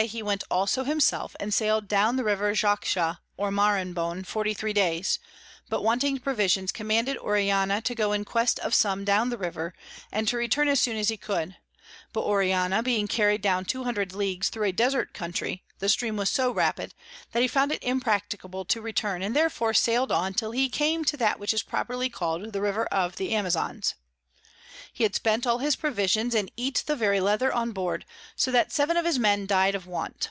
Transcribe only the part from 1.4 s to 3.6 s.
sail'd down the River Xauxa or